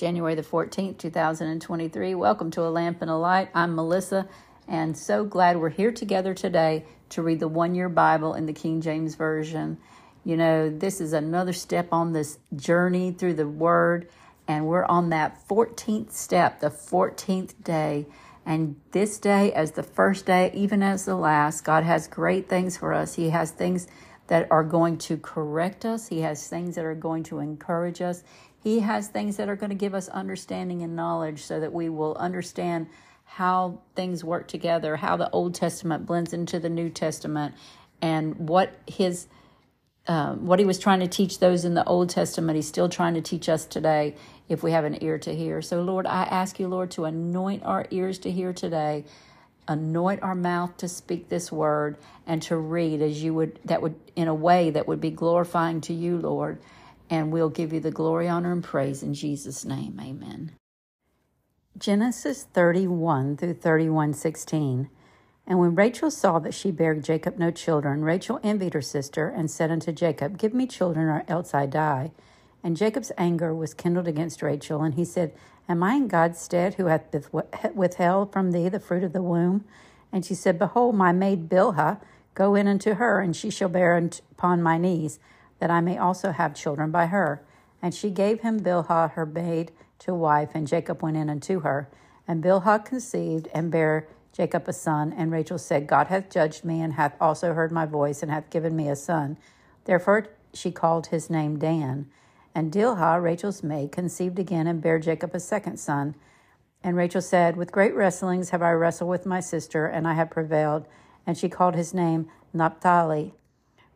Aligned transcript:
January 0.00 0.34
the 0.34 0.42
14th, 0.42 0.96
2023. 0.96 2.14
Welcome 2.14 2.50
to 2.52 2.62
A 2.62 2.70
Lamp 2.70 3.02
and 3.02 3.10
a 3.10 3.16
Light. 3.16 3.50
I'm 3.54 3.74
Melissa, 3.74 4.26
and 4.66 4.96
so 4.96 5.26
glad 5.26 5.58
we're 5.58 5.68
here 5.68 5.92
together 5.92 6.32
today 6.32 6.86
to 7.10 7.20
read 7.20 7.38
the 7.38 7.48
one 7.48 7.74
year 7.74 7.90
Bible 7.90 8.32
in 8.32 8.46
the 8.46 8.54
King 8.54 8.80
James 8.80 9.14
Version. 9.14 9.76
You 10.24 10.38
know, 10.38 10.70
this 10.70 11.02
is 11.02 11.12
another 11.12 11.52
step 11.52 11.88
on 11.92 12.14
this 12.14 12.38
journey 12.56 13.12
through 13.12 13.34
the 13.34 13.46
Word, 13.46 14.08
and 14.48 14.66
we're 14.66 14.86
on 14.86 15.10
that 15.10 15.46
14th 15.46 16.12
step, 16.12 16.60
the 16.60 16.70
14th 16.70 17.62
day. 17.62 18.06
And 18.46 18.80
this 18.92 19.18
day, 19.18 19.52
as 19.52 19.72
the 19.72 19.82
first 19.82 20.24
day, 20.24 20.50
even 20.54 20.82
as 20.82 21.04
the 21.04 21.14
last, 21.14 21.62
God 21.62 21.84
has 21.84 22.08
great 22.08 22.48
things 22.48 22.78
for 22.78 22.94
us. 22.94 23.16
He 23.16 23.28
has 23.28 23.50
things 23.50 23.86
that 24.28 24.46
are 24.50 24.64
going 24.64 24.96
to 24.96 25.18
correct 25.18 25.84
us, 25.84 26.08
He 26.08 26.20
has 26.20 26.48
things 26.48 26.76
that 26.76 26.86
are 26.86 26.94
going 26.94 27.24
to 27.24 27.40
encourage 27.40 28.00
us. 28.00 28.22
He 28.62 28.80
has 28.80 29.08
things 29.08 29.36
that 29.36 29.48
are 29.48 29.56
going 29.56 29.70
to 29.70 29.76
give 29.76 29.94
us 29.94 30.08
understanding 30.08 30.82
and 30.82 30.94
knowledge 30.94 31.42
so 31.42 31.60
that 31.60 31.72
we 31.72 31.88
will 31.88 32.14
understand 32.16 32.88
how 33.24 33.80
things 33.94 34.22
work 34.22 34.48
together, 34.48 34.96
how 34.96 35.16
the 35.16 35.30
Old 35.30 35.54
Testament 35.54 36.04
blends 36.04 36.32
into 36.32 36.58
the 36.58 36.68
New 36.68 36.90
Testament, 36.90 37.54
and 38.02 38.48
what 38.48 38.72
his 38.86 39.28
um, 40.08 40.46
what 40.46 40.58
he 40.58 40.64
was 40.64 40.78
trying 40.78 41.00
to 41.00 41.06
teach 41.06 41.38
those 41.38 41.64
in 41.64 41.74
the 41.74 41.84
Old 41.84 42.10
Testament, 42.10 42.56
he's 42.56 42.66
still 42.66 42.88
trying 42.88 43.14
to 43.14 43.20
teach 43.20 43.48
us 43.48 43.64
today 43.64 44.16
if 44.48 44.62
we 44.62 44.72
have 44.72 44.84
an 44.84 45.02
ear 45.04 45.18
to 45.18 45.34
hear. 45.34 45.62
So, 45.62 45.82
Lord, 45.82 46.06
I 46.06 46.24
ask 46.24 46.58
you, 46.58 46.66
Lord, 46.66 46.90
to 46.92 47.04
anoint 47.04 47.62
our 47.64 47.86
ears 47.90 48.18
to 48.20 48.30
hear 48.30 48.52
today, 48.52 49.04
anoint 49.68 50.22
our 50.22 50.34
mouth 50.34 50.76
to 50.78 50.88
speak 50.88 51.28
this 51.28 51.52
word, 51.52 51.96
and 52.26 52.42
to 52.42 52.56
read 52.56 53.02
as 53.02 53.22
you 53.22 53.34
would, 53.34 53.60
that 53.66 53.82
would, 53.82 53.94
in 54.16 54.26
a 54.26 54.34
way 54.34 54.70
that 54.70 54.88
would 54.88 55.00
be 55.00 55.10
glorifying 55.10 55.80
to 55.82 55.92
you, 55.92 56.16
Lord 56.16 56.58
and 57.10 57.32
we'll 57.32 57.50
give 57.50 57.72
you 57.72 57.80
the 57.80 57.90
glory, 57.90 58.28
honor, 58.28 58.52
and 58.52 58.62
praise 58.62 59.02
in 59.02 59.12
Jesus' 59.12 59.64
name. 59.64 60.00
Amen. 60.00 60.52
Genesis 61.76 62.44
31 62.44 63.36
through 63.36 63.54
31 63.54 64.14
16. 64.14 64.88
And 65.46 65.58
when 65.58 65.74
Rachel 65.74 66.10
saw 66.12 66.38
that 66.38 66.54
she 66.54 66.70
bare 66.70 66.94
Jacob 66.94 67.36
no 67.36 67.50
children, 67.50 68.02
Rachel 68.02 68.38
envied 68.44 68.74
her 68.74 68.82
sister 68.82 69.28
and 69.28 69.50
said 69.50 69.72
unto 69.72 69.90
Jacob, 69.90 70.38
Give 70.38 70.54
me 70.54 70.66
children, 70.66 71.08
or 71.08 71.24
else 71.26 71.52
I 71.52 71.66
die. 71.66 72.12
And 72.62 72.76
Jacob's 72.76 73.10
anger 73.18 73.52
was 73.52 73.74
kindled 73.74 74.06
against 74.06 74.42
Rachel, 74.42 74.82
and 74.82 74.94
he 74.94 75.04
said, 75.04 75.34
Am 75.68 75.82
I 75.82 75.94
in 75.94 76.06
God's 76.06 76.38
stead, 76.38 76.74
who 76.74 76.86
hath 76.86 77.12
withheld 77.74 78.32
from 78.32 78.52
thee 78.52 78.68
the 78.68 78.78
fruit 78.78 79.02
of 79.02 79.12
the 79.12 79.22
womb? 79.22 79.64
And 80.12 80.24
she 80.24 80.34
said, 80.34 80.58
Behold, 80.58 80.94
my 80.94 81.10
maid 81.10 81.48
Bilhah, 81.48 82.00
go 82.34 82.54
in 82.54 82.68
unto 82.68 82.94
her, 82.94 83.20
and 83.20 83.34
she 83.34 83.50
shall 83.50 83.68
bear 83.68 83.96
upon 83.96 84.62
my 84.62 84.78
knees 84.78 85.18
that 85.60 85.70
I 85.70 85.80
may 85.80 85.96
also 85.96 86.32
have 86.32 86.54
children 86.54 86.90
by 86.90 87.06
her. 87.06 87.42
And 87.80 87.94
she 87.94 88.10
gave 88.10 88.40
him 88.40 88.60
Bilhah 88.60 89.12
her 89.12 89.24
maid 89.24 89.72
to 90.00 90.14
wife, 90.14 90.50
and 90.54 90.66
Jacob 90.66 91.02
went 91.02 91.16
in 91.16 91.30
unto 91.30 91.60
her. 91.60 91.88
And 92.26 92.42
Bilhah 92.42 92.84
conceived 92.84 93.48
and 93.54 93.70
bare 93.70 94.08
Jacob 94.32 94.68
a 94.68 94.72
son. 94.72 95.12
And 95.12 95.30
Rachel 95.30 95.58
said, 95.58 95.86
God 95.86 96.08
hath 96.08 96.30
judged 96.30 96.64
me, 96.64 96.80
and 96.80 96.94
hath 96.94 97.16
also 97.20 97.54
heard 97.54 97.72
my 97.72 97.86
voice, 97.86 98.22
and 98.22 98.30
hath 98.30 98.50
given 98.50 98.74
me 98.74 98.88
a 98.88 98.96
son. 98.96 99.38
Therefore 99.84 100.26
she 100.52 100.70
called 100.70 101.08
his 101.08 101.30
name 101.30 101.58
Dan. 101.58 102.10
And 102.54 102.72
Bilhah, 102.72 103.22
Rachel's 103.22 103.62
maid, 103.62 103.92
conceived 103.92 104.38
again 104.38 104.66
and 104.66 104.82
bare 104.82 104.98
Jacob 104.98 105.34
a 105.34 105.40
second 105.40 105.78
son. 105.78 106.16
And 106.82 106.96
Rachel 106.96 107.22
said, 107.22 107.56
With 107.56 107.72
great 107.72 107.94
wrestlings 107.94 108.50
have 108.50 108.62
I 108.62 108.72
wrestled 108.72 109.10
with 109.10 109.26
my 109.26 109.40
sister, 109.40 109.86
and 109.86 110.08
I 110.08 110.14
have 110.14 110.30
prevailed. 110.30 110.86
And 111.26 111.36
she 111.36 111.48
called 111.48 111.74
his 111.74 111.94
name 111.94 112.28
Naphtali. 112.52 113.34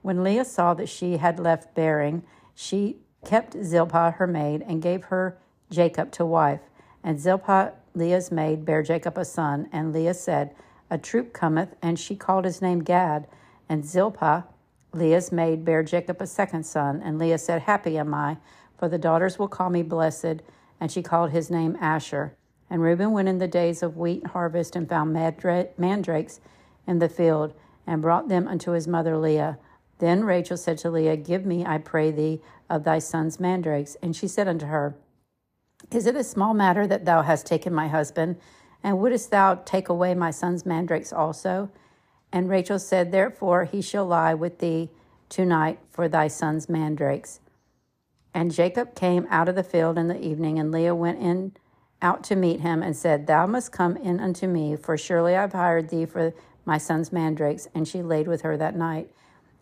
When 0.05 0.23
Leah 0.23 0.45
saw 0.45 0.75
that 0.75 0.91
she 0.91 1.17
had 1.17 1.41
left 1.41 1.75
bearing, 1.75 2.25
she 2.55 2.99
kept 3.25 3.57
Zilpah 3.65 4.17
her 4.19 4.27
maid 4.27 4.63
and 4.69 4.83
gave 4.83 5.05
her 5.05 5.39
Jacob 5.71 6.13
to 6.13 6.27
wife. 6.27 6.61
And 7.03 7.19
Zilpah, 7.19 7.73
Leah's 7.95 8.31
maid, 8.31 8.67
bare 8.67 8.83
Jacob 8.83 9.17
a 9.17 9.25
son. 9.25 9.67
And 9.73 9.95
Leah 9.95 10.13
said, 10.13 10.55
A 10.91 10.99
troop 10.99 11.33
cometh, 11.33 11.75
and 11.81 11.99
she 11.99 12.17
called 12.17 12.45
his 12.45 12.61
name 12.61 12.81
Gad. 12.81 13.27
And 13.67 13.83
Zilpah, 13.83 14.45
Leah's 14.93 15.33
maid, 15.33 15.65
bare 15.65 15.83
Jacob 15.83 16.21
a 16.21 16.27
second 16.27 16.67
son. 16.67 17.01
And 17.03 17.19
Leah 17.19 17.39
said, 17.39 17.63
Happy 17.63 17.97
am 17.97 18.13
I, 18.13 18.37
for 18.77 18.91
the 18.91 18.99
daughters 18.99 19.39
will 19.39 19.49
call 19.49 19.71
me 19.71 19.83
blessed. 19.83 20.43
And 20.79 20.93
she 20.93 21.01
called 21.01 21.31
his 21.31 21.51
name 21.51 21.79
Asher. 21.81 22.37
And 22.69 22.83
Reuben 22.83 23.13
went 23.13 23.29
in 23.29 23.39
the 23.39 23.49
days 23.49 23.83
of 23.83 23.97
wheat 23.97 24.27
harvest 24.27 24.77
and 24.77 24.87
found 24.87 25.15
mandrakes 25.15 26.41
in 26.87 26.99
the 26.99 27.09
field, 27.09 27.55
and 27.87 28.03
brought 28.03 28.29
them 28.29 28.47
unto 28.47 28.73
his 28.73 28.87
mother 28.87 29.17
Leah. 29.17 29.57
Then 29.99 30.25
Rachel 30.25 30.57
said 30.57 30.79
to 30.79 30.91
Leah, 30.91 31.17
Give 31.17 31.47
me, 31.47 31.65
I 31.65 31.79
pray 31.79 32.11
thee, 32.11 32.41
of 32.69 32.85
thy 32.85 32.99
son's 32.99 33.39
mandrakes. 33.39 33.97
And 34.03 34.15
she 34.15 34.29
said 34.29 34.49
unto 34.49 34.67
her, 34.67 34.97
Is 35.91 36.07
it 36.07 36.17
a 36.17 36.25
small 36.25 36.55
matter 36.55 36.87
that 36.87 37.05
thou 37.05 37.23
hast 37.23 37.47
taken 37.47 37.73
my 37.75 37.89
husband? 37.89 38.37
And 38.83 38.99
wouldest 38.99 39.31
thou 39.31 39.55
take 39.55 39.89
away 39.89 40.15
my 40.15 40.31
son's 40.31 40.67
mandrakes 40.67 41.13
also? 41.13 41.71
And 42.33 42.49
Rachel 42.49 42.79
said, 42.79 43.13
Therefore 43.13 43.65
he 43.65 43.81
shall 43.81 44.07
lie 44.07 44.35
with 44.35 44.59
thee 44.59 44.91
tonight 45.29 45.79
for 45.91 46.09
thy 46.09 46.29
son's 46.29 46.69
mandrakes. 46.69 47.41
And 48.35 48.53
Jacob 48.53 48.97
came 48.97 49.27
out 49.31 49.49
of 49.49 49.55
the 49.55 49.63
field 49.63 49.97
in 49.97 50.09
the 50.09 50.21
evening, 50.21 50.59
and 50.59 50.73
Leah 50.73 50.95
went 50.95 51.21
in 51.21 51.53
out 52.03 52.25
to 52.25 52.37
meet 52.37 52.61
him 52.61 52.83
and 52.83 52.97
said, 52.97 53.27
Thou 53.27 53.47
must 53.47 53.73
come 53.73 53.97
in 53.97 54.21
unto 54.21 54.47
me, 54.47 54.77
for 54.77 54.99
surely 54.99 55.37
I've 55.37 55.53
hired 55.53 55.89
thee 55.89 56.05
for 56.05 56.35
my 56.65 56.77
son's 56.77 57.13
mandrakes. 57.13 57.69
And 57.75 57.87
she 57.87 58.03
laid 58.03 58.29
with 58.29 58.43
her 58.43 58.57
that 58.57 58.77
night. 58.77 59.11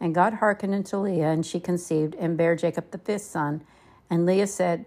And 0.02 0.16
God 0.16 0.34
hearkened 0.34 0.74
unto 0.74 0.96
Leah, 0.96 1.30
and 1.30 1.46
she 1.46 1.60
conceived, 1.60 2.16
and 2.16 2.36
bare 2.36 2.56
Jacob 2.56 2.90
the 2.90 2.98
fifth 2.98 3.22
son. 3.22 3.62
And 4.10 4.26
Leah 4.26 4.48
said, 4.48 4.84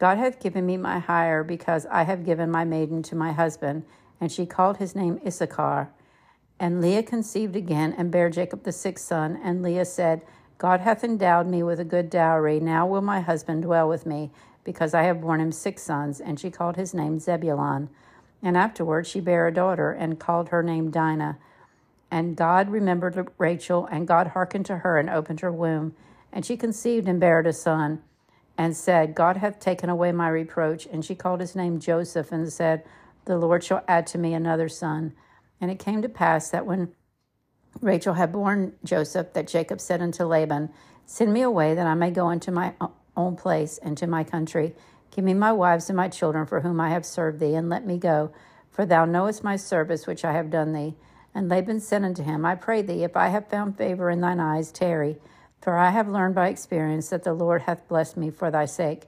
God 0.00 0.18
hath 0.18 0.40
given 0.40 0.66
me 0.66 0.76
my 0.76 0.98
hire, 0.98 1.44
because 1.44 1.86
I 1.86 2.02
have 2.02 2.26
given 2.26 2.50
my 2.50 2.64
maiden 2.64 3.00
to 3.04 3.14
my 3.14 3.30
husband. 3.30 3.84
And 4.20 4.32
she 4.32 4.44
called 4.44 4.78
his 4.78 4.96
name 4.96 5.20
Issachar. 5.24 5.90
And 6.58 6.80
Leah 6.80 7.04
conceived 7.04 7.54
again, 7.54 7.94
and 7.96 8.10
bare 8.10 8.28
Jacob 8.28 8.64
the 8.64 8.72
sixth 8.72 9.06
son. 9.06 9.38
And 9.40 9.62
Leah 9.62 9.84
said, 9.84 10.22
God 10.58 10.80
hath 10.80 11.04
endowed 11.04 11.46
me 11.46 11.62
with 11.62 11.78
a 11.78 11.84
good 11.84 12.10
dowry. 12.10 12.58
Now 12.58 12.88
will 12.88 13.02
my 13.02 13.20
husband 13.20 13.62
dwell 13.62 13.88
with 13.88 14.04
me, 14.04 14.32
because 14.64 14.94
I 14.94 15.02
have 15.02 15.20
borne 15.20 15.40
him 15.40 15.52
six 15.52 15.84
sons. 15.84 16.20
And 16.20 16.40
she 16.40 16.50
called 16.50 16.74
his 16.74 16.92
name 16.92 17.20
Zebulun. 17.20 17.88
And 18.42 18.56
afterward 18.56 19.06
she 19.06 19.20
bare 19.20 19.46
a 19.46 19.54
daughter, 19.54 19.92
and 19.92 20.18
called 20.18 20.48
her 20.48 20.64
name 20.64 20.90
Dinah. 20.90 21.38
And 22.10 22.36
God 22.36 22.70
remembered 22.70 23.28
Rachel, 23.38 23.86
and 23.90 24.06
God 24.06 24.28
hearkened 24.28 24.66
to 24.66 24.78
her 24.78 24.98
and 24.98 25.10
opened 25.10 25.40
her 25.40 25.52
womb. 25.52 25.94
And 26.32 26.44
she 26.44 26.56
conceived 26.56 27.08
and 27.08 27.18
bare 27.18 27.40
a 27.40 27.52
son, 27.52 28.02
and 28.58 28.76
said, 28.76 29.14
God 29.14 29.38
hath 29.38 29.58
taken 29.58 29.90
away 29.90 30.12
my 30.12 30.28
reproach. 30.28 30.86
And 30.86 31.04
she 31.04 31.14
called 31.14 31.40
his 31.40 31.56
name 31.56 31.80
Joseph, 31.80 32.32
and 32.32 32.50
said, 32.52 32.84
The 33.24 33.36
Lord 33.38 33.64
shall 33.64 33.84
add 33.88 34.06
to 34.08 34.18
me 34.18 34.34
another 34.34 34.68
son. 34.68 35.14
And 35.60 35.70
it 35.70 35.78
came 35.78 36.02
to 36.02 36.08
pass 36.08 36.50
that 36.50 36.66
when 36.66 36.92
Rachel 37.80 38.14
had 38.14 38.32
borne 38.32 38.72
Joseph, 38.84 39.32
that 39.32 39.48
Jacob 39.48 39.80
said 39.80 40.00
unto 40.00 40.24
Laban, 40.24 40.70
Send 41.04 41.32
me 41.32 41.42
away 41.42 41.74
that 41.74 41.86
I 41.86 41.94
may 41.94 42.10
go 42.10 42.30
into 42.30 42.50
my 42.50 42.74
own 43.16 43.36
place 43.36 43.78
and 43.78 43.96
to 43.98 44.06
my 44.06 44.24
country. 44.24 44.74
Give 45.10 45.24
me 45.24 45.34
my 45.34 45.52
wives 45.52 45.88
and 45.88 45.96
my 45.96 46.08
children 46.08 46.46
for 46.46 46.60
whom 46.60 46.80
I 46.80 46.90
have 46.90 47.06
served 47.06 47.40
thee, 47.40 47.54
and 47.54 47.68
let 47.68 47.86
me 47.86 47.98
go. 47.98 48.32
For 48.70 48.84
thou 48.84 49.04
knowest 49.04 49.42
my 49.42 49.56
service 49.56 50.06
which 50.06 50.24
I 50.24 50.32
have 50.32 50.50
done 50.50 50.72
thee. 50.72 50.94
And 51.36 51.50
Laban 51.50 51.80
said 51.80 52.02
unto 52.02 52.22
him, 52.22 52.46
I 52.46 52.54
pray 52.54 52.80
thee, 52.80 53.04
if 53.04 53.14
I 53.14 53.28
have 53.28 53.50
found 53.50 53.76
favor 53.76 54.08
in 54.08 54.22
thine 54.22 54.40
eyes, 54.40 54.72
tarry. 54.72 55.18
For 55.60 55.76
I 55.76 55.90
have 55.90 56.08
learned 56.08 56.34
by 56.34 56.48
experience 56.48 57.10
that 57.10 57.24
the 57.24 57.34
Lord 57.34 57.62
hath 57.62 57.86
blessed 57.88 58.16
me 58.16 58.30
for 58.30 58.50
thy 58.50 58.64
sake. 58.64 59.02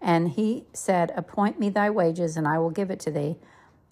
And 0.00 0.30
he 0.30 0.64
said, 0.72 1.12
Appoint 1.14 1.60
me 1.60 1.68
thy 1.68 1.90
wages, 1.90 2.38
and 2.38 2.48
I 2.48 2.58
will 2.58 2.70
give 2.70 2.90
it 2.90 3.00
to 3.00 3.10
thee. 3.10 3.36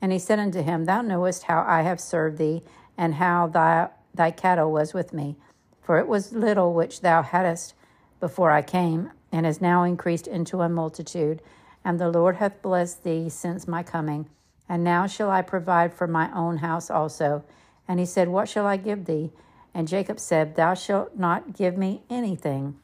And 0.00 0.10
he 0.10 0.18
said 0.18 0.38
unto 0.38 0.62
him, 0.62 0.86
Thou 0.86 1.02
knowest 1.02 1.42
how 1.42 1.66
I 1.68 1.82
have 1.82 2.00
served 2.00 2.38
thee, 2.38 2.62
and 2.96 3.16
how 3.16 3.48
thy, 3.48 3.90
thy 4.14 4.30
cattle 4.30 4.72
was 4.72 4.94
with 4.94 5.12
me. 5.12 5.36
For 5.82 5.98
it 5.98 6.08
was 6.08 6.32
little 6.32 6.72
which 6.72 7.02
thou 7.02 7.20
hadst 7.20 7.74
before 8.20 8.52
I 8.52 8.62
came, 8.62 9.10
and 9.30 9.44
is 9.44 9.60
now 9.60 9.82
increased 9.82 10.26
into 10.26 10.62
a 10.62 10.68
multitude. 10.70 11.42
And 11.84 12.00
the 12.00 12.08
Lord 12.08 12.36
hath 12.36 12.62
blessed 12.62 13.04
thee 13.04 13.28
since 13.28 13.68
my 13.68 13.82
coming. 13.82 14.30
And 14.66 14.82
now 14.82 15.06
shall 15.06 15.30
I 15.30 15.42
provide 15.42 15.92
for 15.92 16.06
my 16.06 16.34
own 16.34 16.56
house 16.56 16.88
also. 16.88 17.44
And 17.92 18.00
he 18.00 18.06
said, 18.06 18.30
What 18.30 18.48
shall 18.48 18.66
I 18.66 18.78
give 18.78 19.04
thee? 19.04 19.32
And 19.74 19.86
Jacob 19.86 20.18
said, 20.18 20.56
Thou 20.56 20.72
shalt 20.72 21.18
not 21.18 21.54
give 21.54 21.76
me 21.76 22.04
anything. 22.08 22.78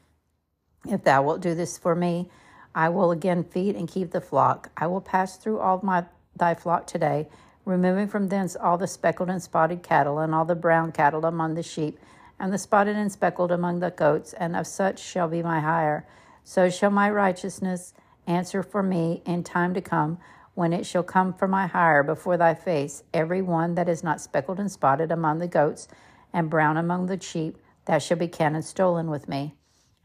If 0.87 1.03
thou 1.03 1.23
wilt 1.23 1.41
do 1.41 1.55
this 1.55 1.79
for 1.79 1.95
me, 1.95 2.29
I 2.75 2.89
will 2.89 3.09
again 3.09 3.43
feed 3.43 3.75
and 3.75 3.87
keep 3.89 4.11
the 4.11 4.21
flock. 4.21 4.69
I 4.77 4.85
will 4.85 5.01
pass 5.01 5.35
through 5.35 5.61
all 5.61 5.79
my 5.81 6.05
thy 6.35 6.53
flock 6.53 6.85
today, 6.85 7.27
removing 7.65 8.07
from 8.07 8.27
thence 8.27 8.55
all 8.55 8.77
the 8.77 8.85
speckled 8.85 9.31
and 9.31 9.41
spotted 9.41 9.81
cattle, 9.81 10.19
and 10.19 10.35
all 10.35 10.45
the 10.45 10.53
brown 10.53 10.91
cattle 10.91 11.25
among 11.25 11.55
the 11.55 11.63
sheep, 11.63 11.97
and 12.39 12.53
the 12.53 12.59
spotted 12.59 12.95
and 12.95 13.11
speckled 13.11 13.51
among 13.51 13.79
the 13.79 13.89
goats, 13.89 14.33
and 14.33 14.55
of 14.55 14.67
such 14.67 14.99
shall 14.99 15.27
be 15.27 15.41
my 15.41 15.59
hire. 15.59 16.05
So 16.43 16.69
shall 16.69 16.91
my 16.91 17.09
righteousness 17.09 17.95
answer 18.27 18.61
for 18.61 18.83
me 18.83 19.23
in 19.25 19.43
time 19.43 19.73
to 19.73 19.81
come, 19.81 20.19
when 20.59 20.73
it 20.73 20.85
shall 20.85 21.03
come 21.03 21.33
for 21.33 21.47
my 21.47 21.67
hire 21.67 22.03
before 22.03 22.35
thy 22.35 22.53
face, 22.53 23.01
every 23.13 23.41
one 23.41 23.75
that 23.75 23.87
is 23.87 24.03
not 24.03 24.19
speckled 24.19 24.59
and 24.59 24.69
spotted 24.69 25.09
among 25.09 25.37
the 25.37 25.47
goats, 25.47 25.87
and 26.33 26.49
brown 26.49 26.75
among 26.75 27.05
the 27.05 27.17
sheep, 27.17 27.57
that 27.85 28.03
shall 28.03 28.17
be 28.17 28.27
counted 28.27 28.65
stolen 28.65 29.09
with 29.09 29.29
me. 29.29 29.55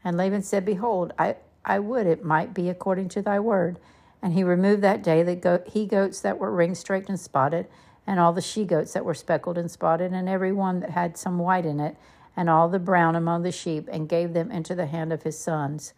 And 0.01 0.15
Laban 0.15 0.43
said, 0.43 0.63
Behold, 0.63 1.11
I, 1.19 1.35
I 1.65 1.79
would 1.79 2.07
it 2.07 2.23
might 2.23 2.53
be 2.53 2.69
according 2.69 3.09
to 3.09 3.21
thy 3.21 3.37
word. 3.37 3.79
And 4.21 4.31
he 4.31 4.45
removed 4.45 4.81
that 4.81 5.03
day 5.03 5.23
the 5.23 5.35
goat, 5.35 5.67
he 5.73 5.85
goats 5.85 6.21
that 6.21 6.37
were 6.37 6.55
ring 6.55 6.73
straked 6.73 7.09
and 7.09 7.19
spotted, 7.19 7.67
and 8.07 8.17
all 8.17 8.31
the 8.31 8.39
she 8.39 8.63
goats 8.63 8.93
that 8.93 9.03
were 9.03 9.13
speckled 9.13 9.57
and 9.57 9.69
spotted, 9.69 10.13
and 10.13 10.29
every 10.29 10.53
one 10.53 10.79
that 10.79 10.91
had 10.91 11.17
some 11.17 11.37
white 11.37 11.65
in 11.65 11.81
it, 11.81 11.97
and 12.33 12.49
all 12.49 12.69
the 12.69 12.79
brown 12.79 13.17
among 13.17 13.43
the 13.43 13.51
sheep, 13.51 13.89
and 13.91 14.07
gave 14.07 14.31
them 14.31 14.51
into 14.51 14.73
the 14.73 14.85
hand 14.85 15.11
of 15.11 15.23
his 15.23 15.37
sons. 15.37 15.93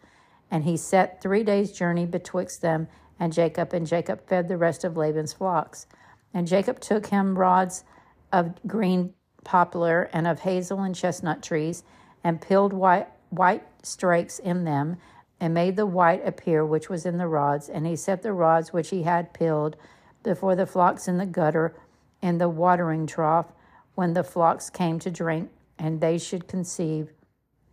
And 0.50 0.64
he 0.64 0.76
set 0.76 1.22
three 1.22 1.44
days' 1.44 1.70
journey 1.70 2.06
betwixt 2.06 2.60
them 2.60 2.88
and 3.20 3.32
Jacob, 3.32 3.72
and 3.72 3.86
Jacob 3.86 4.26
fed 4.26 4.48
the 4.48 4.56
rest 4.56 4.84
of 4.84 4.96
Laban's 4.96 5.32
flocks. 5.32 5.86
And 6.32 6.46
Jacob 6.46 6.80
took 6.80 7.06
him 7.06 7.38
rods 7.38 7.84
of 8.32 8.54
green 8.66 9.14
poplar 9.44 10.10
and 10.12 10.26
of 10.26 10.40
hazel 10.40 10.82
and 10.82 10.94
chestnut 10.94 11.42
trees, 11.42 11.82
and 12.22 12.40
peeled 12.40 12.72
white, 12.72 13.08
white 13.30 13.64
strakes 13.82 14.38
in 14.38 14.64
them, 14.64 14.96
and 15.40 15.54
made 15.54 15.76
the 15.76 15.86
white 15.86 16.26
appear 16.26 16.64
which 16.64 16.88
was 16.88 17.06
in 17.06 17.18
the 17.18 17.28
rods. 17.28 17.68
And 17.68 17.86
he 17.86 17.96
set 17.96 18.22
the 18.22 18.32
rods 18.32 18.72
which 18.72 18.90
he 18.90 19.04
had 19.04 19.32
peeled 19.32 19.76
before 20.22 20.56
the 20.56 20.66
flocks 20.66 21.08
in 21.08 21.18
the 21.18 21.26
gutter 21.26 21.74
in 22.20 22.38
the 22.38 22.48
watering 22.48 23.06
trough 23.06 23.46
when 23.94 24.12
the 24.12 24.24
flocks 24.24 24.70
came 24.70 24.98
to 24.98 25.10
drink, 25.10 25.50
and 25.78 26.00
they 26.00 26.18
should 26.18 26.46
conceive 26.46 27.10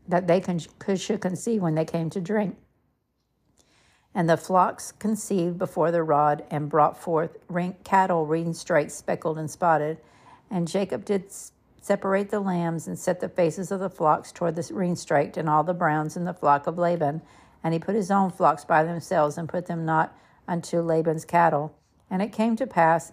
that 0.08 0.28
they 0.28 0.40
can, 0.40 0.60
should 0.96 1.22
conceive 1.22 1.62
when 1.62 1.76
they 1.76 1.86
came 1.86 2.10
to 2.12 2.22
drink. 2.22 2.56
And 4.16 4.30
the 4.30 4.38
flocks 4.38 4.94
conceived 4.94 5.60
before 5.60 5.92
the 5.92 6.02
rod 6.02 6.46
and 6.50 6.70
brought 6.70 6.98
forth 6.98 7.38
ring, 7.50 7.76
cattle 7.84 8.26
ring 8.26 8.54
straight, 8.54 8.92
speckled, 8.92 9.38
and 9.38 9.52
spotted. 9.52 9.98
And 10.50 10.70
Jacob 10.70 11.04
did 11.04 11.26
separate 11.82 12.30
the 12.30 12.40
lambs 12.40 12.88
and 12.88 12.98
set 12.98 13.20
the 13.20 13.28
faces 13.28 13.72
of 13.72 13.82
the 13.82 13.90
flocks 13.90 14.32
toward 14.32 14.56
the 14.56 14.74
ring 14.74 14.96
straight 14.96 15.36
and 15.36 15.50
all 15.50 15.64
the 15.64 15.74
browns 15.74 16.16
in 16.16 16.24
the 16.24 16.34
flock 16.34 16.66
of 16.66 16.78
Laban. 16.78 17.22
And 17.62 17.74
he 17.74 17.80
put 17.80 17.94
his 17.94 18.10
own 18.10 18.32
flocks 18.32 18.64
by 18.64 18.84
themselves 18.84 19.38
and 19.38 19.50
put 19.50 19.66
them 19.66 19.86
not 19.86 20.18
unto 20.48 20.80
Laban's 20.80 21.26
cattle. 21.26 21.76
And 22.10 22.22
it 22.22 22.32
came 22.32 22.56
to 22.56 22.68
pass, 22.68 23.12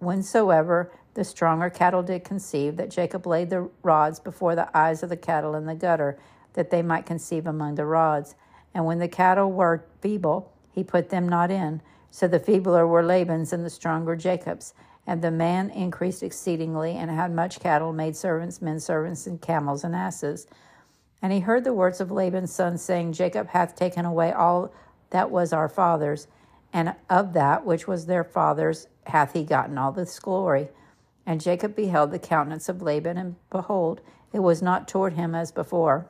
whensoever 0.00 0.90
the 1.14 1.24
stronger 1.24 1.70
cattle 1.70 2.02
did 2.02 2.24
conceive, 2.24 2.76
that 2.76 2.90
Jacob 2.90 3.26
laid 3.26 3.50
the 3.50 3.70
rods 3.82 4.18
before 4.18 4.56
the 4.56 4.76
eyes 4.76 5.02
of 5.02 5.08
the 5.08 5.16
cattle 5.16 5.54
in 5.54 5.66
the 5.66 5.74
gutter, 5.74 6.18
that 6.54 6.70
they 6.70 6.82
might 6.82 7.06
conceive 7.06 7.46
among 7.46 7.76
the 7.76 7.86
rods. 7.86 8.34
And 8.76 8.84
when 8.84 8.98
the 8.98 9.08
cattle 9.08 9.50
were 9.50 9.86
feeble, 10.02 10.52
he 10.70 10.84
put 10.84 11.08
them 11.08 11.26
not 11.26 11.50
in. 11.50 11.80
So 12.10 12.28
the 12.28 12.38
feebler 12.38 12.86
were 12.86 13.02
Laban's 13.02 13.54
and 13.54 13.64
the 13.64 13.70
stronger 13.70 14.14
Jacob's. 14.14 14.74
And 15.06 15.22
the 15.22 15.30
man 15.30 15.70
increased 15.70 16.22
exceedingly 16.22 16.90
and 16.90 17.10
had 17.10 17.32
much 17.32 17.58
cattle, 17.58 17.94
made 17.94 18.16
servants, 18.16 18.60
men 18.60 18.78
servants, 18.78 19.26
and 19.26 19.40
camels 19.40 19.82
and 19.82 19.96
asses. 19.96 20.46
And 21.22 21.32
he 21.32 21.40
heard 21.40 21.64
the 21.64 21.72
words 21.72 22.02
of 22.02 22.10
Laban's 22.10 22.52
son, 22.52 22.76
saying, 22.76 23.14
Jacob 23.14 23.48
hath 23.48 23.76
taken 23.76 24.04
away 24.04 24.30
all 24.30 24.74
that 25.08 25.30
was 25.30 25.54
our 25.54 25.70
father's, 25.70 26.28
and 26.70 26.94
of 27.08 27.32
that 27.32 27.64
which 27.64 27.88
was 27.88 28.04
their 28.04 28.24
father's 28.24 28.88
hath 29.06 29.32
he 29.32 29.42
gotten 29.42 29.78
all 29.78 29.90
this 29.90 30.18
glory. 30.18 30.68
And 31.24 31.40
Jacob 31.40 31.74
beheld 31.74 32.10
the 32.10 32.18
countenance 32.18 32.68
of 32.68 32.82
Laban, 32.82 33.16
and 33.16 33.36
behold, 33.48 34.02
it 34.34 34.40
was 34.40 34.60
not 34.60 34.86
toward 34.86 35.14
him 35.14 35.34
as 35.34 35.50
before. 35.50 36.08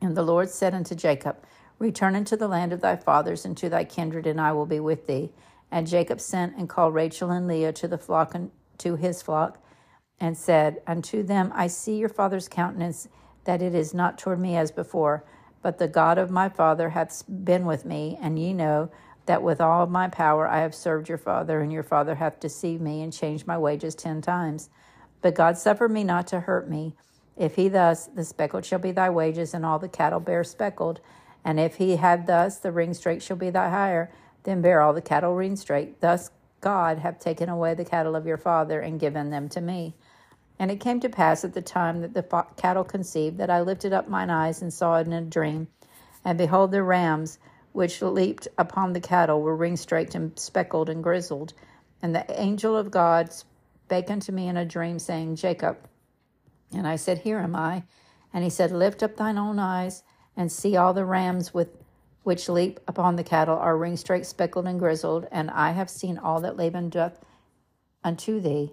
And 0.00 0.16
the 0.16 0.22
Lord 0.22 0.48
said 0.48 0.74
unto 0.74 0.94
Jacob, 0.94 1.38
Return 1.78 2.16
into 2.16 2.36
the 2.36 2.48
land 2.48 2.72
of 2.72 2.80
thy 2.80 2.96
fathers 2.96 3.44
and 3.44 3.56
to 3.58 3.68
thy 3.68 3.84
kindred, 3.84 4.26
and 4.26 4.40
I 4.40 4.52
will 4.52 4.66
be 4.66 4.80
with 4.80 5.06
thee. 5.06 5.30
And 5.70 5.86
Jacob 5.86 6.20
sent 6.20 6.56
and 6.56 6.68
called 6.68 6.94
Rachel 6.94 7.30
and 7.30 7.46
Leah 7.46 7.72
to 7.74 7.88
the 7.88 7.98
flock 7.98 8.34
and 8.34 8.50
to 8.78 8.96
his 8.96 9.22
flock, 9.22 9.58
and 10.20 10.36
said, 10.36 10.80
Unto 10.86 11.22
them 11.22 11.52
I 11.54 11.66
see 11.66 11.96
your 11.98 12.08
father's 12.08 12.48
countenance, 12.48 13.08
that 13.44 13.62
it 13.62 13.74
is 13.74 13.94
not 13.94 14.18
toward 14.18 14.40
me 14.40 14.56
as 14.56 14.70
before, 14.70 15.24
but 15.62 15.78
the 15.78 15.88
God 15.88 16.18
of 16.18 16.30
my 16.30 16.48
father 16.48 16.90
hath 16.90 17.24
been 17.28 17.66
with 17.66 17.84
me, 17.84 18.18
and 18.20 18.38
ye 18.38 18.52
know 18.52 18.90
that 19.26 19.42
with 19.42 19.60
all 19.60 19.86
my 19.86 20.08
power 20.08 20.48
I 20.48 20.60
have 20.60 20.74
served 20.74 21.08
your 21.08 21.18
father, 21.18 21.60
and 21.60 21.72
your 21.72 21.82
father 21.82 22.14
hath 22.14 22.40
deceived 22.40 22.80
me 22.80 23.02
and 23.02 23.12
changed 23.12 23.46
my 23.46 23.58
wages 23.58 23.94
ten 23.94 24.22
times. 24.22 24.70
But 25.20 25.34
God 25.34 25.58
suffered 25.58 25.90
me 25.90 26.04
not 26.04 26.26
to 26.28 26.40
hurt 26.40 26.70
me. 26.70 26.94
If 27.36 27.56
he 27.56 27.68
thus, 27.68 28.06
the 28.06 28.24
speckled 28.24 28.64
shall 28.64 28.78
be 28.78 28.92
thy 28.92 29.10
wages, 29.10 29.52
and 29.52 29.66
all 29.66 29.78
the 29.78 29.88
cattle 29.88 30.20
bear 30.20 30.44
speckled. 30.44 31.00
And 31.46 31.60
if 31.60 31.76
he 31.76 31.94
had 31.94 32.26
thus, 32.26 32.58
the 32.58 32.72
ring 32.72 32.92
straight 32.92 33.22
shall 33.22 33.36
be 33.36 33.50
thy 33.50 33.70
hire, 33.70 34.10
then 34.42 34.62
bear 34.62 34.82
all 34.82 34.92
the 34.92 35.00
cattle 35.00 35.32
ring 35.32 35.54
straight. 35.54 36.00
Thus 36.00 36.32
God 36.60 36.98
have 36.98 37.20
taken 37.20 37.48
away 37.48 37.72
the 37.74 37.84
cattle 37.84 38.16
of 38.16 38.26
your 38.26 38.36
father 38.36 38.80
and 38.80 38.98
given 38.98 39.30
them 39.30 39.48
to 39.50 39.60
me. 39.60 39.94
And 40.58 40.72
it 40.72 40.80
came 40.80 40.98
to 41.00 41.08
pass 41.08 41.44
at 41.44 41.54
the 41.54 41.62
time 41.62 42.00
that 42.00 42.14
the 42.14 42.44
cattle 42.56 42.82
conceived 42.82 43.38
that 43.38 43.48
I 43.48 43.60
lifted 43.60 43.92
up 43.92 44.08
mine 44.08 44.28
eyes 44.28 44.60
and 44.60 44.74
saw 44.74 44.98
it 44.98 45.06
in 45.06 45.12
a 45.12 45.22
dream. 45.22 45.68
And 46.24 46.36
behold, 46.36 46.72
the 46.72 46.82
rams 46.82 47.38
which 47.70 48.02
leaped 48.02 48.48
upon 48.58 48.92
the 48.92 49.00
cattle 49.00 49.40
were 49.40 49.54
ring 49.54 49.76
straight 49.76 50.16
and 50.16 50.36
speckled 50.36 50.88
and 50.88 51.00
grizzled. 51.00 51.52
And 52.02 52.12
the 52.12 52.24
angel 52.40 52.76
of 52.76 52.90
God 52.90 53.32
spake 53.32 54.10
unto 54.10 54.32
me 54.32 54.48
in 54.48 54.56
a 54.56 54.64
dream, 54.64 54.98
saying, 54.98 55.36
Jacob. 55.36 55.78
And 56.72 56.88
I 56.88 56.96
said, 56.96 57.18
Here 57.18 57.38
am 57.38 57.54
I. 57.54 57.84
And 58.32 58.42
he 58.42 58.50
said, 58.50 58.72
Lift 58.72 59.04
up 59.04 59.16
thine 59.16 59.38
own 59.38 59.60
eyes 59.60 60.02
and 60.36 60.52
see 60.52 60.76
all 60.76 60.92
the 60.92 61.04
rams 61.04 61.54
with 61.54 61.68
which 62.22 62.48
leap 62.48 62.80
upon 62.88 63.16
the 63.16 63.24
cattle 63.24 63.56
are 63.56 63.78
ring 63.78 63.96
straight, 63.96 64.26
speckled, 64.26 64.66
and 64.66 64.80
grizzled, 64.80 65.28
and 65.30 65.50
I 65.50 65.70
have 65.70 65.88
seen 65.88 66.18
all 66.18 66.40
that 66.40 66.56
Laban 66.56 66.90
doth 66.90 67.20
unto 68.02 68.40
thee. 68.40 68.72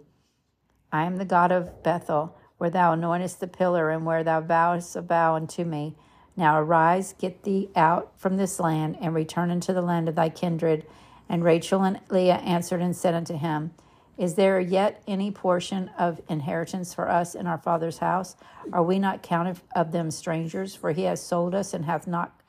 I 0.91 1.05
am 1.05 1.17
the 1.17 1.25
God 1.25 1.51
of 1.51 1.83
Bethel, 1.83 2.35
where 2.57 2.71
thou 2.71 2.95
anointest 2.95 3.39
the 3.39 3.47
pillar, 3.47 3.89
and 3.91 4.05
where 4.05 4.23
thou 4.23 4.41
vowest 4.41 4.95
a 4.95 5.01
vow 5.01 5.35
unto 5.35 5.63
me. 5.63 5.95
Now 6.35 6.59
arise, 6.59 7.13
get 7.13 7.43
thee 7.43 7.69
out 7.75 8.11
from 8.17 8.37
this 8.37 8.59
land, 8.59 8.97
and 8.99 9.13
return 9.13 9.51
into 9.51 9.71
the 9.71 9.81
land 9.81 10.09
of 10.09 10.15
thy 10.15 10.29
kindred. 10.29 10.85
And 11.29 11.43
Rachel 11.43 11.83
and 11.83 11.99
Leah 12.09 12.35
answered 12.37 12.81
and 12.81 12.95
said 12.95 13.13
unto 13.13 13.37
him, 13.37 13.71
is 14.17 14.35
there 14.35 14.59
yet 14.59 15.01
any 15.07 15.31
portion 15.31 15.89
of 15.97 16.21
inheritance 16.29 16.93
for 16.93 17.09
us 17.09 17.33
in 17.33 17.47
our 17.47 17.57
father's 17.57 17.97
house? 17.97 18.35
Are 18.71 18.83
we 18.83 18.99
not 18.99 19.23
counted 19.23 19.59
of 19.75 19.91
them 19.91 20.11
strangers? 20.11 20.75
For 20.75 20.91
he 20.91 21.03
has 21.03 21.21
sold 21.21 21.55
us 21.55 21.73
and 21.73 21.85
hath 21.85 22.05
not 22.05 22.39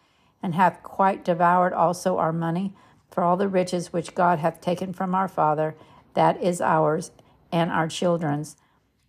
and 0.43 0.55
hath 0.55 0.82
quite 0.82 1.25
devoured 1.25 1.72
also 1.72 2.19
our 2.19 2.32
money. 2.32 2.75
For 3.11 3.22
all 3.22 3.37
the 3.37 3.49
riches 3.49 3.93
which 3.93 4.14
God 4.14 4.40
hath 4.40 4.61
taken 4.61 4.93
from 4.93 5.15
our 5.15 5.29
father, 5.29 5.74
that 6.15 6.43
is 6.43 6.60
ours 6.60 7.12
and 7.50 7.70
our 7.70 7.88
children's. 7.88 8.56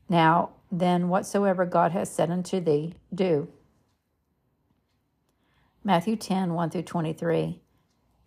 Now 0.07 0.51
then, 0.71 1.09
whatsoever 1.09 1.65
God 1.65 1.91
has 1.91 2.11
said 2.11 2.31
unto 2.31 2.59
thee, 2.59 2.95
do. 3.13 3.49
Matthew 5.83 6.15
10 6.15 6.53
1 6.53 6.69
through 6.69 6.83
23. 6.83 7.61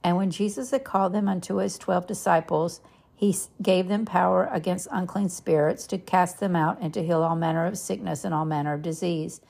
And 0.04 0.16
when 0.16 0.30
Jesus 0.30 0.70
had 0.70 0.84
called 0.84 1.12
them 1.12 1.28
unto 1.28 1.56
his 1.56 1.76
twelve 1.76 2.06
disciples, 2.06 2.80
he 3.18 3.36
gave 3.60 3.88
them 3.88 4.04
power 4.04 4.48
against 4.52 4.86
unclean 4.92 5.28
spirits 5.28 5.88
to 5.88 5.98
cast 5.98 6.38
them 6.38 6.54
out 6.54 6.78
and 6.80 6.94
to 6.94 7.04
heal 7.04 7.24
all 7.24 7.34
manner 7.34 7.66
of 7.66 7.76
sickness 7.76 8.24
and 8.24 8.32
all 8.32 8.44
manner 8.44 8.74
of 8.74 8.82
disease. 8.82 9.40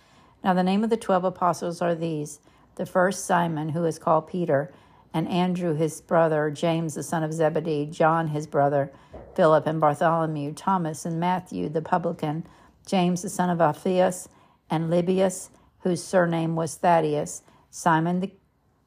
Now, 0.43 0.55
the 0.55 0.63
name 0.63 0.83
of 0.83 0.89
the 0.89 0.97
twelve 0.97 1.25
apostles 1.25 1.83
are 1.83 1.95
these 1.95 2.41
the 2.77 2.87
first 2.87 3.27
Simon, 3.27 3.69
who 3.69 3.85
is 3.85 3.99
called 3.99 4.27
Peter, 4.27 4.73
and 5.13 5.29
Andrew 5.29 5.75
his 5.75 6.01
brother, 6.01 6.51
James 6.51 6.95
the 6.95 7.03
son 7.03 7.23
of 7.23 7.35
Zebedee, 7.35 7.85
John 7.85 8.29
his 8.29 8.47
brother, 8.47 8.91
Philip 9.35 9.67
and 9.67 9.79
Bartholomew, 9.79 10.55
Thomas 10.55 11.05
and 11.05 11.21
Matthew 11.21 11.69
the 11.69 11.83
publican, 11.83 12.47
James 12.87 13.21
the 13.21 13.29
son 13.29 13.51
of 13.51 13.61
Alphaeus, 13.61 14.31
and 14.71 14.89
Lebbaeus, 14.89 15.51
whose 15.81 16.03
surname 16.03 16.57
was 16.57 16.79
Thaddaeus, 16.79 17.43
Simon 17.71 18.21
the 18.21 18.31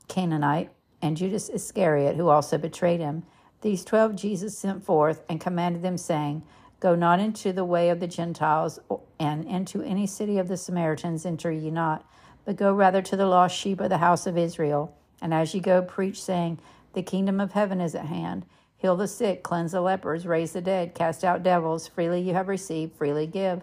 Canaanite, 0.07 0.71
and 1.03 1.15
Judas 1.17 1.49
Iscariot, 1.49 2.15
who 2.15 2.29
also 2.29 2.57
betrayed 2.57 2.99
him. 2.99 3.21
These 3.61 3.85
twelve 3.85 4.15
Jesus 4.15 4.57
sent 4.57 4.83
forth 4.83 5.23
and 5.29 5.39
commanded 5.39 5.83
them, 5.83 5.97
saying, 5.97 6.43
Go 6.79 6.95
not 6.95 7.19
into 7.19 7.53
the 7.53 7.63
way 7.63 7.89
of 7.89 7.99
the 7.99 8.07
Gentiles, 8.07 8.79
and 9.19 9.45
into 9.45 9.83
any 9.83 10.07
city 10.07 10.39
of 10.39 10.47
the 10.47 10.57
Samaritans 10.57 11.27
enter 11.27 11.51
ye 11.51 11.69
not, 11.69 12.03
but 12.43 12.55
go 12.55 12.73
rather 12.73 13.03
to 13.03 13.15
the 13.15 13.27
lost 13.27 13.55
sheep 13.55 13.79
of 13.79 13.89
the 13.89 13.99
house 13.99 14.25
of 14.25 14.35
Israel. 14.35 14.95
And 15.21 15.31
as 15.31 15.53
ye 15.53 15.59
go, 15.59 15.83
preach, 15.83 16.19
saying, 16.19 16.57
The 16.93 17.03
kingdom 17.03 17.39
of 17.39 17.51
heaven 17.51 17.79
is 17.79 17.93
at 17.93 18.07
hand. 18.07 18.47
Heal 18.77 18.95
the 18.95 19.07
sick, 19.07 19.43
cleanse 19.43 19.73
the 19.73 19.81
lepers, 19.81 20.25
raise 20.25 20.53
the 20.53 20.61
dead, 20.61 20.95
cast 20.95 21.23
out 21.23 21.43
devils. 21.43 21.87
Freely 21.87 22.19
you 22.19 22.33
have 22.33 22.47
received, 22.47 22.95
freely 22.95 23.27
give. 23.27 23.61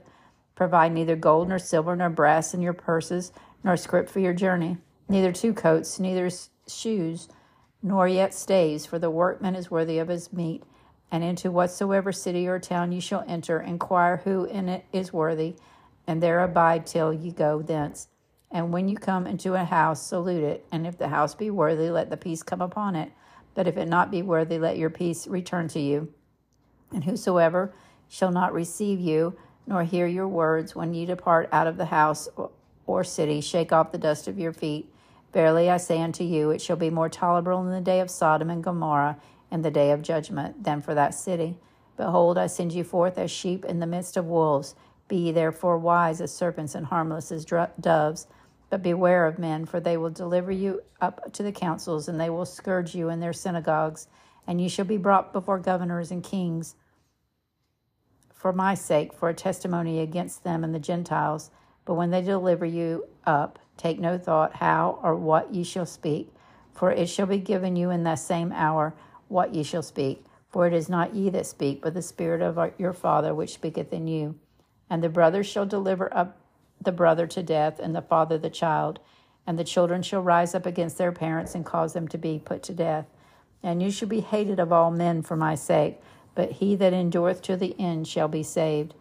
Provide 0.54 0.92
neither 0.92 1.16
gold 1.16 1.48
nor 1.48 1.58
silver 1.58 1.96
nor 1.96 2.08
brass 2.08 2.54
in 2.54 2.62
your 2.62 2.72
purses, 2.72 3.32
nor 3.64 3.76
scrip 3.76 4.08
for 4.08 4.20
your 4.20 4.32
journey, 4.32 4.76
neither 5.08 5.32
two 5.32 5.52
coats, 5.52 5.98
neither 5.98 6.30
shoes 6.68 7.28
nor 7.82 8.08
yet 8.08 8.34
stays, 8.34 8.86
for 8.86 8.98
the 8.98 9.10
workman 9.10 9.54
is 9.54 9.70
worthy 9.70 9.98
of 9.98 10.08
his 10.08 10.32
meat. 10.32 10.62
And 11.10 11.24
into 11.24 11.50
whatsoever 11.50 12.12
city 12.12 12.46
or 12.46 12.58
town 12.58 12.92
ye 12.92 13.00
shall 13.00 13.24
enter, 13.26 13.60
inquire 13.60 14.18
who 14.18 14.44
in 14.44 14.68
it 14.68 14.84
is 14.92 15.12
worthy, 15.12 15.56
and 16.06 16.22
there 16.22 16.40
abide 16.40 16.86
till 16.86 17.12
ye 17.12 17.30
go 17.30 17.62
thence. 17.62 18.08
And 18.50 18.72
when 18.72 18.88
you 18.88 18.96
come 18.96 19.26
into 19.26 19.54
a 19.54 19.64
house, 19.64 20.02
salute 20.02 20.44
it. 20.44 20.66
And 20.72 20.86
if 20.86 20.98
the 20.98 21.08
house 21.08 21.34
be 21.34 21.50
worthy, 21.50 21.90
let 21.90 22.10
the 22.10 22.16
peace 22.16 22.42
come 22.42 22.60
upon 22.60 22.96
it. 22.96 23.12
But 23.54 23.66
if 23.66 23.76
it 23.76 23.88
not 23.88 24.10
be 24.10 24.22
worthy, 24.22 24.58
let 24.58 24.78
your 24.78 24.90
peace 24.90 25.26
return 25.26 25.68
to 25.68 25.80
you. 25.80 26.12
And 26.92 27.04
whosoever 27.04 27.72
shall 28.08 28.30
not 28.30 28.54
receive 28.54 29.00
you, 29.00 29.36
nor 29.66 29.84
hear 29.84 30.06
your 30.06 30.28
words 30.28 30.74
when 30.74 30.94
ye 30.94 31.04
depart 31.04 31.48
out 31.52 31.66
of 31.66 31.76
the 31.76 31.86
house 31.86 32.28
or 32.86 33.04
city, 33.04 33.40
shake 33.40 33.72
off 33.72 33.92
the 33.92 33.98
dust 33.98 34.28
of 34.28 34.38
your 34.38 34.52
feet 34.52 34.90
Verily 35.32 35.68
I 35.68 35.76
say 35.76 36.00
unto 36.00 36.24
you, 36.24 36.50
it 36.50 36.60
shall 36.60 36.76
be 36.76 36.90
more 36.90 37.08
tolerable 37.08 37.60
in 37.60 37.70
the 37.70 37.80
day 37.80 38.00
of 38.00 38.10
Sodom 38.10 38.50
and 38.50 38.64
Gomorrah 38.64 39.18
in 39.50 39.62
the 39.62 39.70
day 39.70 39.90
of 39.90 40.02
judgment 40.02 40.64
than 40.64 40.80
for 40.80 40.94
that 40.94 41.14
city. 41.14 41.56
Behold, 41.96 42.38
I 42.38 42.46
send 42.46 42.72
you 42.72 42.84
forth 42.84 43.18
as 43.18 43.30
sheep 43.30 43.64
in 43.64 43.80
the 43.80 43.86
midst 43.86 44.16
of 44.16 44.26
wolves. 44.26 44.74
Be 45.08 45.16
ye 45.16 45.32
therefore 45.32 45.78
wise 45.78 46.20
as 46.20 46.32
serpents 46.32 46.74
and 46.74 46.86
harmless 46.86 47.32
as 47.32 47.44
doves. 47.44 48.26
But 48.70 48.82
beware 48.82 49.26
of 49.26 49.38
men, 49.38 49.64
for 49.64 49.80
they 49.80 49.96
will 49.96 50.10
deliver 50.10 50.52
you 50.52 50.82
up 51.00 51.32
to 51.32 51.42
the 51.42 51.52
councils, 51.52 52.08
and 52.08 52.20
they 52.20 52.30
will 52.30 52.44
scourge 52.44 52.94
you 52.94 53.08
in 53.08 53.20
their 53.20 53.32
synagogues, 53.32 54.08
and 54.46 54.60
you 54.60 54.68
shall 54.68 54.84
be 54.84 54.98
brought 54.98 55.32
before 55.32 55.58
governors 55.58 56.10
and 56.10 56.22
kings 56.22 56.74
for 58.34 58.52
my 58.52 58.74
sake, 58.74 59.12
for 59.12 59.28
a 59.28 59.34
testimony 59.34 60.00
against 60.00 60.44
them 60.44 60.62
and 60.62 60.74
the 60.74 60.78
Gentiles. 60.78 61.50
But 61.84 61.94
when 61.94 62.10
they 62.10 62.22
deliver 62.22 62.64
you 62.64 63.06
up, 63.26 63.58
take 63.78 63.98
no 63.98 64.18
thought 64.18 64.56
how 64.56 64.98
or 65.02 65.14
what 65.14 65.54
ye 65.54 65.64
shall 65.64 65.86
speak, 65.86 66.30
for 66.74 66.92
it 66.92 67.08
shall 67.08 67.26
be 67.26 67.38
given 67.38 67.76
you 67.76 67.90
in 67.90 68.04
that 68.04 68.18
same 68.18 68.52
hour 68.52 68.94
what 69.28 69.54
ye 69.54 69.62
shall 69.62 69.82
speak. 69.82 70.24
For 70.50 70.66
it 70.66 70.72
is 70.72 70.88
not 70.88 71.14
ye 71.14 71.30
that 71.30 71.46
speak, 71.46 71.82
but 71.82 71.94
the 71.94 72.02
Spirit 72.02 72.40
of 72.40 72.72
your 72.78 72.92
Father 72.92 73.34
which 73.34 73.54
speaketh 73.54 73.92
in 73.92 74.08
you. 74.08 74.34
And 74.88 75.02
the 75.02 75.08
brother 75.08 75.44
shall 75.44 75.66
deliver 75.66 76.14
up 76.16 76.38
the 76.80 76.92
brother 76.92 77.26
to 77.26 77.42
death, 77.42 77.78
and 77.78 77.94
the 77.94 78.02
father 78.02 78.38
the 78.38 78.50
child. 78.50 79.00
And 79.46 79.58
the 79.58 79.64
children 79.64 80.02
shall 80.02 80.22
rise 80.22 80.54
up 80.54 80.66
against 80.66 80.98
their 80.98 81.12
parents 81.12 81.54
and 81.54 81.66
cause 81.66 81.92
them 81.92 82.08
to 82.08 82.18
be 82.18 82.40
put 82.42 82.62
to 82.64 82.74
death. 82.74 83.06
And 83.62 83.82
you 83.82 83.90
shall 83.90 84.08
be 84.08 84.20
hated 84.20 84.60
of 84.60 84.72
all 84.72 84.90
men 84.90 85.22
for 85.22 85.36
my 85.36 85.54
sake, 85.54 86.00
but 86.34 86.52
he 86.52 86.76
that 86.76 86.92
endureth 86.92 87.42
to 87.42 87.56
the 87.56 87.74
end 87.78 88.06
shall 88.06 88.28
be 88.28 88.42
saved. 88.42 88.94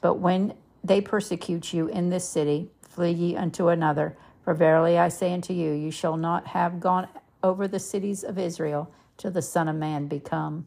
But 0.00 0.14
when 0.14 0.54
they 0.82 1.00
persecute 1.00 1.72
you 1.72 1.86
in 1.86 2.10
this 2.10 2.28
city, 2.28 2.68
flee 2.94 3.12
ye 3.12 3.36
unto 3.36 3.68
another. 3.68 4.16
For 4.42 4.54
verily 4.54 4.98
I 4.98 5.08
say 5.08 5.32
unto 5.32 5.52
you, 5.52 5.72
you 5.72 5.90
shall 5.90 6.16
not 6.16 6.48
have 6.48 6.80
gone 6.80 7.08
over 7.42 7.66
the 7.66 7.80
cities 7.80 8.22
of 8.22 8.38
Israel 8.38 8.90
till 9.16 9.30
the 9.30 9.42
Son 9.42 9.68
of 9.68 9.76
Man 9.76 10.06
be 10.06 10.20
come. 10.20 10.66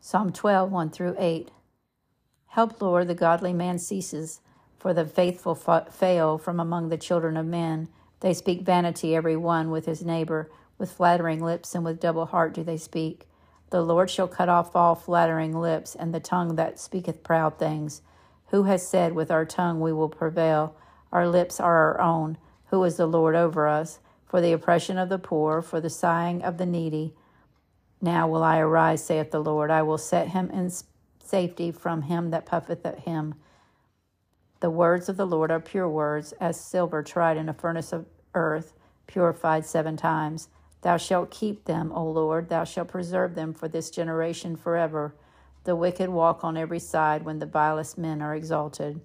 Psalm 0.00 0.32
12, 0.32 0.72
1 0.72 0.90
through 0.90 1.14
8. 1.18 1.50
Help, 2.48 2.80
Lord, 2.80 3.06
the 3.06 3.14
godly 3.14 3.52
man 3.52 3.78
ceases, 3.78 4.40
for 4.78 4.92
the 4.94 5.04
faithful 5.04 5.54
fail 5.54 6.38
from 6.38 6.58
among 6.58 6.88
the 6.88 6.96
children 6.96 7.36
of 7.36 7.46
men. 7.46 7.88
They 8.20 8.34
speak 8.34 8.62
vanity, 8.62 9.14
every 9.14 9.36
one 9.36 9.70
with 9.70 9.86
his 9.86 10.04
neighbor. 10.04 10.50
With 10.78 10.90
flattering 10.90 11.44
lips 11.44 11.74
and 11.74 11.84
with 11.84 12.00
double 12.00 12.26
heart 12.26 12.54
do 12.54 12.64
they 12.64 12.78
speak. 12.78 13.28
The 13.68 13.82
Lord 13.82 14.10
shall 14.10 14.26
cut 14.26 14.48
off 14.48 14.74
all 14.74 14.94
flattering 14.94 15.52
lips, 15.52 15.94
and 15.94 16.12
the 16.12 16.20
tongue 16.20 16.56
that 16.56 16.80
speaketh 16.80 17.22
proud 17.22 17.58
things. 17.58 18.02
Who 18.50 18.64
has 18.64 18.86
said, 18.86 19.14
With 19.14 19.30
our 19.30 19.44
tongue 19.44 19.80
we 19.80 19.92
will 19.92 20.08
prevail? 20.08 20.76
Our 21.12 21.28
lips 21.28 21.60
are 21.60 21.76
our 21.76 22.00
own. 22.00 22.38
Who 22.66 22.84
is 22.84 22.96
the 22.96 23.06
Lord 23.06 23.34
over 23.34 23.66
us? 23.66 23.98
For 24.26 24.40
the 24.40 24.52
oppression 24.52 24.98
of 24.98 25.08
the 25.08 25.18
poor, 25.18 25.60
for 25.62 25.80
the 25.80 25.90
sighing 25.90 26.42
of 26.42 26.58
the 26.58 26.66
needy. 26.66 27.14
Now 28.00 28.28
will 28.28 28.42
I 28.42 28.58
arise, 28.58 29.04
saith 29.04 29.30
the 29.30 29.42
Lord. 29.42 29.70
I 29.70 29.82
will 29.82 29.98
set 29.98 30.28
him 30.28 30.50
in 30.50 30.70
safety 31.22 31.70
from 31.70 32.02
him 32.02 32.30
that 32.30 32.46
puffeth 32.46 32.84
at 32.86 33.00
him. 33.00 33.34
The 34.60 34.70
words 34.70 35.08
of 35.08 35.16
the 35.16 35.26
Lord 35.26 35.50
are 35.50 35.60
pure 35.60 35.88
words, 35.88 36.32
as 36.40 36.60
silver 36.60 37.02
tried 37.02 37.36
in 37.36 37.48
a 37.48 37.54
furnace 37.54 37.92
of 37.92 38.06
earth, 38.34 38.74
purified 39.06 39.64
seven 39.64 39.96
times. 39.96 40.48
Thou 40.82 40.96
shalt 40.96 41.30
keep 41.30 41.64
them, 41.64 41.92
O 41.92 42.04
Lord, 42.04 42.48
thou 42.48 42.64
shalt 42.64 42.88
preserve 42.88 43.34
them 43.34 43.52
for 43.52 43.68
this 43.68 43.90
generation 43.90 44.56
forever. 44.56 45.14
The 45.64 45.76
wicked 45.76 46.08
walk 46.08 46.42
on 46.42 46.56
every 46.56 46.78
side 46.78 47.24
when 47.24 47.38
the 47.38 47.46
vilest 47.46 47.98
men 47.98 48.22
are 48.22 48.34
exalted. 48.34 49.00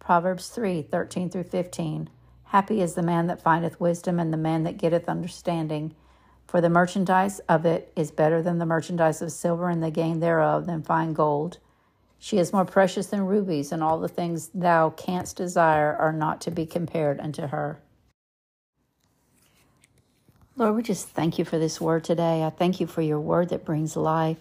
Proverbs 0.00 0.48
3 0.48 0.82
13 0.82 1.30
through 1.30 1.44
15. 1.44 2.10
Happy 2.44 2.80
is 2.82 2.94
the 2.94 3.02
man 3.02 3.26
that 3.28 3.40
findeth 3.40 3.80
wisdom, 3.80 4.20
and 4.20 4.32
the 4.32 4.36
man 4.36 4.64
that 4.64 4.76
getteth 4.76 5.08
understanding. 5.08 5.94
For 6.46 6.60
the 6.60 6.68
merchandise 6.68 7.40
of 7.48 7.64
it 7.64 7.92
is 7.96 8.10
better 8.10 8.42
than 8.42 8.58
the 8.58 8.66
merchandise 8.66 9.22
of 9.22 9.32
silver, 9.32 9.68
and 9.68 9.82
the 9.82 9.90
gain 9.90 10.20
thereof 10.20 10.66
than 10.66 10.82
fine 10.82 11.14
gold. 11.14 11.58
She 12.18 12.38
is 12.38 12.52
more 12.52 12.64
precious 12.64 13.06
than 13.06 13.26
rubies, 13.26 13.72
and 13.72 13.82
all 13.82 13.98
the 13.98 14.08
things 14.08 14.50
thou 14.54 14.90
canst 14.90 15.36
desire 15.36 15.96
are 15.96 16.12
not 16.12 16.40
to 16.42 16.50
be 16.50 16.66
compared 16.66 17.20
unto 17.20 17.46
her. 17.48 17.80
Lord, 20.56 20.76
we 20.76 20.84
just 20.84 21.08
thank 21.08 21.40
you 21.40 21.46
for 21.46 21.58
this 21.58 21.80
word 21.80 22.04
today. 22.04 22.44
I 22.44 22.50
thank 22.52 22.80
you 22.80 22.86
for 22.86 23.02
your 23.02 23.20
word 23.20 23.48
that 23.50 23.64
brings 23.64 23.96
life. 23.96 24.38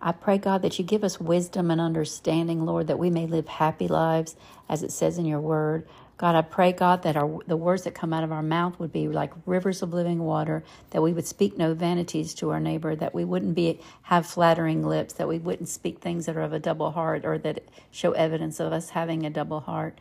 I 0.00 0.12
pray, 0.12 0.38
God, 0.38 0.62
that 0.62 0.78
you 0.78 0.86
give 0.86 1.04
us 1.04 1.20
wisdom 1.20 1.70
and 1.70 1.82
understanding, 1.82 2.64
Lord, 2.64 2.86
that 2.86 2.98
we 2.98 3.10
may 3.10 3.26
live 3.26 3.46
happy 3.46 3.86
lives, 3.86 4.36
as 4.70 4.82
it 4.84 4.92
says 4.92 5.18
in 5.18 5.26
your 5.26 5.42
word. 5.42 5.86
God, 6.16 6.34
I 6.36 6.42
pray, 6.42 6.72
God, 6.72 7.02
that 7.02 7.18
our, 7.18 7.40
the 7.46 7.58
words 7.58 7.84
that 7.84 7.94
come 7.94 8.14
out 8.14 8.24
of 8.24 8.32
our 8.32 8.42
mouth 8.42 8.80
would 8.80 8.94
be 8.94 9.08
like 9.08 9.32
rivers 9.46 9.82
of 9.82 9.92
living 9.92 10.20
water, 10.20 10.64
that 10.92 11.02
we 11.02 11.12
would 11.12 11.26
speak 11.26 11.58
no 11.58 11.74
vanities 11.74 12.34
to 12.36 12.50
our 12.50 12.60
neighbor, 12.60 12.96
that 12.96 13.14
we 13.14 13.26
wouldn't 13.26 13.54
be 13.54 13.80
have 14.04 14.26
flattering 14.26 14.86
lips, 14.86 15.14
that 15.14 15.28
we 15.28 15.40
wouldn't 15.40 15.68
speak 15.68 16.00
things 16.00 16.26
that 16.26 16.38
are 16.38 16.42
of 16.42 16.54
a 16.54 16.60
double 16.60 16.92
heart 16.92 17.26
or 17.26 17.36
that 17.38 17.64
show 17.90 18.12
evidence 18.12 18.60
of 18.60 18.72
us 18.72 18.90
having 18.90 19.26
a 19.26 19.30
double 19.30 19.60
heart. 19.60 19.98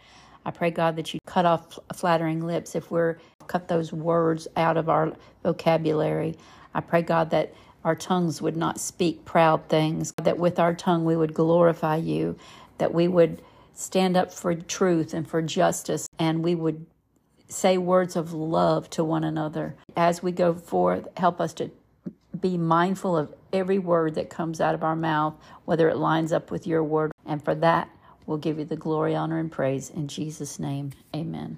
I 0.50 0.52
pray, 0.52 0.72
God, 0.72 0.96
that 0.96 1.14
you 1.14 1.20
cut 1.28 1.46
off 1.46 1.78
flattering 1.94 2.44
lips 2.44 2.74
if 2.74 2.90
we're 2.90 3.20
cut 3.46 3.68
those 3.68 3.94
words 3.94 4.48
out 4.58 4.78
of 4.78 4.90
our 4.90 5.14
vocabulary. 5.44 6.40
I 6.74 6.80
pray, 6.80 7.04
God, 7.04 7.30
that 7.30 7.54
our 7.84 7.94
tongues 7.94 8.42
would 8.42 8.58
not 8.58 8.80
speak 8.80 9.26
proud 9.26 9.70
things, 9.70 10.12
that 10.24 10.40
with 10.40 10.58
our 10.58 10.74
tongue 10.74 11.06
we 11.06 11.16
would 11.16 11.36
glorify 11.36 11.98
you, 11.98 12.36
that 12.80 12.96
we 12.96 13.08
would 13.08 13.44
stand 13.76 14.18
up 14.18 14.34
for 14.34 14.56
truth 14.56 15.14
and 15.14 15.30
for 15.30 15.44
justice, 15.44 16.08
and 16.18 16.44
we 16.44 16.56
would 16.56 16.84
say 17.48 17.78
words 17.78 18.16
of 18.16 18.34
love 18.34 18.90
to 18.90 19.04
one 19.04 19.24
another. 19.24 19.76
As 19.96 20.24
we 20.24 20.32
go 20.32 20.56
forth, 20.56 21.08
help 21.16 21.40
us 21.40 21.54
to 21.54 21.70
be 22.42 22.58
mindful 22.58 23.16
of 23.16 23.36
every 23.54 23.78
word 23.78 24.16
that 24.16 24.32
comes 24.32 24.60
out 24.60 24.74
of 24.74 24.84
our 24.84 24.96
mouth, 24.96 25.36
whether 25.66 25.90
it 25.90 25.98
lines 25.98 26.34
up 26.34 26.50
with 26.50 26.66
your 26.66 26.84
word. 26.84 27.12
And 27.24 27.46
for 27.46 27.54
that, 27.54 27.88
we'll 28.30 28.38
give 28.38 28.60
you 28.60 28.66
the 28.66 28.76
glory, 28.76 29.16
honor, 29.16 29.40
and 29.40 29.52
praise. 29.52 29.90
In 29.90 30.08
Jesus' 30.08 30.60
name, 30.60 30.92
amen. 31.16 31.58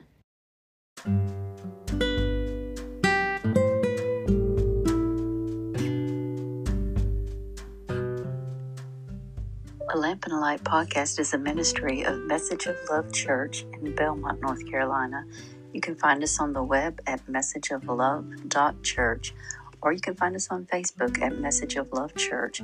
A 9.93 9.97
Lamp 9.97 10.23
and 10.23 10.31
a 10.31 10.39
Light 10.39 10.63
podcast 10.63 11.19
is 11.19 11.33
a 11.33 11.37
ministry 11.37 12.03
of 12.03 12.17
Message 12.21 12.67
of 12.67 12.77
Love 12.89 13.11
Church 13.11 13.65
in 13.73 13.93
Belmont, 13.93 14.39
North 14.39 14.65
Carolina. 14.65 15.25
You 15.73 15.81
can 15.81 15.95
find 15.95 16.23
us 16.23 16.39
on 16.39 16.53
the 16.53 16.63
web 16.63 17.01
at 17.05 17.19
messageoflove.church 17.27 19.33
or 19.81 19.91
you 19.91 19.99
can 19.99 20.15
find 20.15 20.37
us 20.37 20.47
on 20.49 20.65
Facebook 20.67 21.21
at 21.21 21.37
Message 21.37 21.75
of 21.75 21.91
Love 21.91 22.15
Church. 22.15 22.61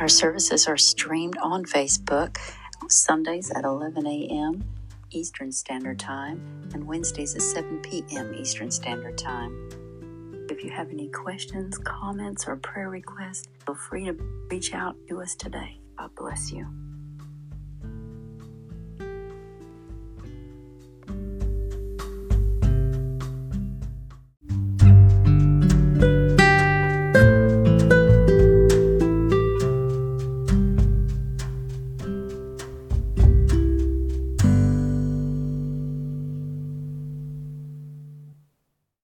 Our 0.00 0.08
services 0.08 0.66
are 0.66 0.76
streamed 0.76 1.38
on 1.38 1.64
Facebook 1.64 2.38
Sundays 2.88 3.50
at 3.50 3.64
11 3.64 4.06
a.m. 4.06 4.64
Eastern 5.10 5.52
Standard 5.52 5.98
Time 5.98 6.68
and 6.72 6.86
Wednesdays 6.86 7.34
at 7.34 7.42
7 7.42 7.80
p.m. 7.80 8.34
Eastern 8.34 8.70
Standard 8.70 9.16
Time. 9.16 9.68
If 10.50 10.62
you 10.62 10.70
have 10.70 10.90
any 10.90 11.08
questions, 11.08 11.78
comments, 11.78 12.46
or 12.46 12.56
prayer 12.56 12.90
requests, 12.90 13.48
feel 13.64 13.74
free 13.74 14.04
to 14.06 14.12
reach 14.50 14.74
out 14.74 14.96
to 15.08 15.20
us 15.22 15.34
today. 15.34 15.80
God 15.96 16.14
bless 16.14 16.52
you. 16.52 16.66